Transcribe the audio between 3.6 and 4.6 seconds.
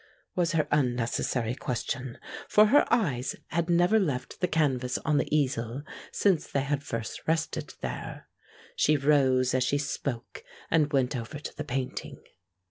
never left the